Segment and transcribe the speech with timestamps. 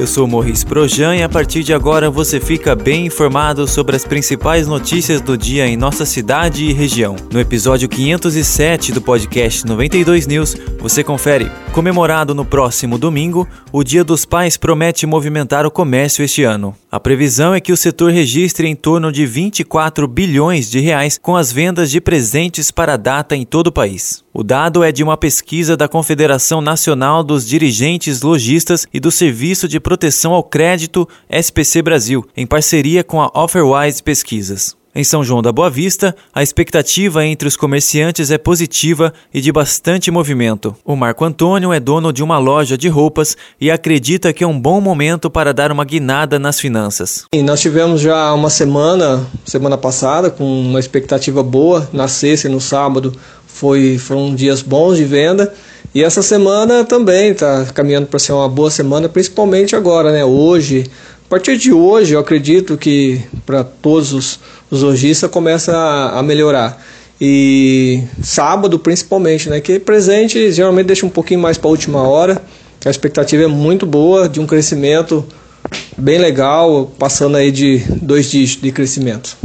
[0.00, 4.02] eu sou Morris Projan e a partir de agora você fica bem informado sobre as
[4.02, 7.16] principais notícias do dia em nossa cidade e região.
[7.30, 11.52] No episódio 507 do podcast 92 News, você confere.
[11.72, 16.74] Comemorado no próximo domingo, o Dia dos Pais promete movimentar o comércio este ano.
[16.92, 21.36] A previsão é que o setor registre em torno de 24 bilhões de reais com
[21.36, 24.24] as vendas de presentes para a data em todo o país.
[24.34, 29.68] O dado é de uma pesquisa da Confederação Nacional dos Dirigentes Logistas e do Serviço
[29.68, 34.79] de Proteção ao Crédito SPC Brasil, em parceria com a Offerwise Pesquisas.
[34.92, 39.52] Em São João da Boa Vista, a expectativa entre os comerciantes é positiva e de
[39.52, 40.74] bastante movimento.
[40.84, 44.58] O Marco Antônio é dono de uma loja de roupas e acredita que é um
[44.58, 47.24] bom momento para dar uma guinada nas finanças.
[47.32, 51.88] E nós tivemos já uma semana, semana passada, com uma expectativa boa.
[51.92, 53.14] Na sexta e no sábado
[53.46, 55.54] foi, foram dias bons de venda.
[55.92, 60.24] E essa semana também está caminhando para ser uma boa semana, principalmente agora, né?
[60.24, 60.84] Hoje,
[61.26, 66.22] a partir de hoje, eu acredito que para todos os, os lojistas começa a, a,
[66.22, 66.80] melhorar.
[67.20, 69.60] E sábado, principalmente, né?
[69.60, 72.40] Que presente geralmente deixa um pouquinho mais para a última hora.
[72.84, 75.26] A expectativa é muito boa, de um crescimento
[75.98, 79.36] bem legal, passando aí de dois dígitos de crescimento.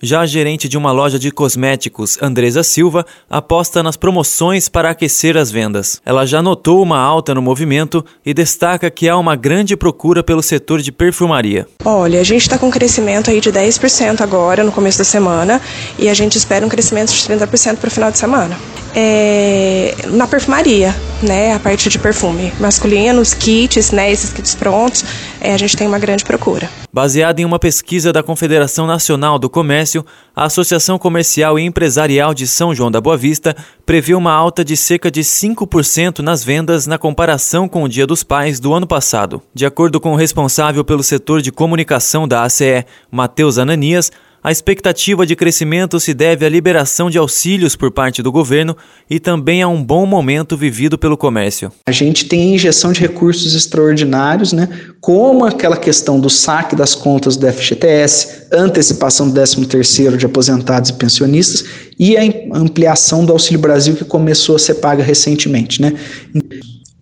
[0.00, 5.36] Já a gerente de uma loja de cosméticos, Andresa Silva, aposta nas promoções para aquecer
[5.36, 6.00] as vendas.
[6.06, 10.40] Ela já notou uma alta no movimento e destaca que há uma grande procura pelo
[10.40, 11.66] setor de perfumaria.
[11.84, 15.60] Olha, a gente está com um crescimento aí de 10% agora no começo da semana
[15.98, 18.56] e a gente espera um crescimento de 30% para o final de semana.
[18.94, 25.04] É, na perfumaria, né, a parte de perfume masculino, os kits, né, esses kits prontos,
[25.40, 26.68] é, a gente tem uma grande procura.
[26.92, 32.46] Baseada em uma pesquisa da Confederação Nacional do Comércio, a Associação Comercial e Empresarial de
[32.46, 33.54] São João da Boa Vista
[33.84, 38.22] prevê uma alta de cerca de 5% nas vendas na comparação com o Dia dos
[38.22, 39.42] Pais do ano passado.
[39.54, 44.10] De acordo com o responsável pelo setor de comunicação da ACE, Matheus Ananias,
[44.42, 48.76] a expectativa de crescimento se deve à liberação de auxílios por parte do governo
[49.10, 51.72] e também a um bom momento vivido pelo comércio.
[51.86, 54.68] A gente tem injeção de recursos extraordinários, né,
[55.00, 60.92] como aquela questão do saque das contas do FGTS, antecipação do 13º de aposentados e
[60.92, 61.64] pensionistas
[61.98, 62.22] e a
[62.54, 65.82] ampliação do Auxílio Brasil que começou a ser paga recentemente.
[65.82, 65.94] Né.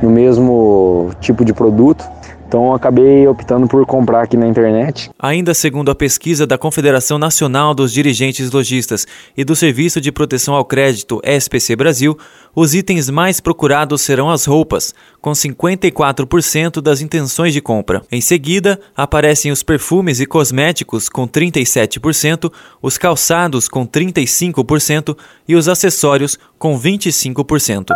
[0.00, 2.08] no mesmo tipo de produto
[2.48, 5.10] então acabei optando por comprar aqui na internet.
[5.18, 9.06] Ainda segundo a pesquisa da Confederação Nacional dos Dirigentes Logistas
[9.36, 12.16] e do Serviço de Proteção ao Crédito SPC Brasil,
[12.56, 18.02] os itens mais procurados serão as roupas, com 54% das intenções de compra.
[18.10, 22.50] Em seguida, aparecem os perfumes e cosméticos com 37%,
[22.80, 25.14] os calçados com 35%
[25.46, 27.92] e os acessórios com 25%.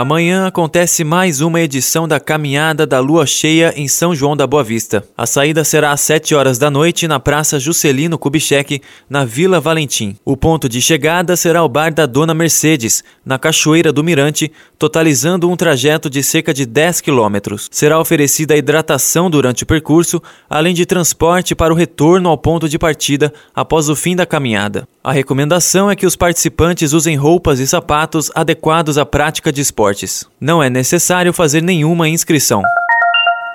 [0.00, 4.62] Amanhã acontece mais uma edição da Caminhada da Lua Cheia em São João da Boa
[4.62, 5.02] Vista.
[5.16, 8.80] A saída será às 7 horas da noite na Praça Juscelino Kubitschek,
[9.10, 10.14] na Vila Valentim.
[10.24, 15.50] O ponto de chegada será o bar da Dona Mercedes, na Cachoeira do Mirante, totalizando
[15.50, 17.68] um trajeto de cerca de 10 quilômetros.
[17.68, 22.78] Será oferecida hidratação durante o percurso, além de transporte para o retorno ao ponto de
[22.78, 24.86] partida após o fim da caminhada.
[25.02, 29.87] A recomendação é que os participantes usem roupas e sapatos adequados à prática de esporte
[29.88, 30.26] esportes.
[30.40, 32.62] Não é necessário fazer nenhuma inscrição.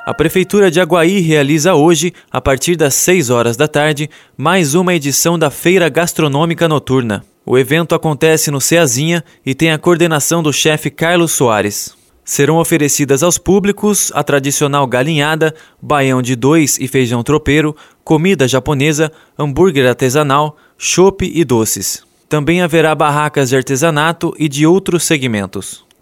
[0.05, 4.93] A Prefeitura de Aguaí realiza hoje, a partir das 6 horas da tarde, mais uma
[4.93, 7.23] edição da Feira Gastronômica Noturna.
[7.45, 11.93] O evento acontece no Ceazinha e tem a coordenação do chefe Carlos Soares.
[12.25, 19.11] Serão oferecidas aos públicos a tradicional galinhada, baião de dois e feijão tropeiro, comida japonesa,
[19.37, 22.03] hambúrguer artesanal, chopp e doces.
[22.29, 25.85] Também haverá barracas de artesanato e de outros segmentos.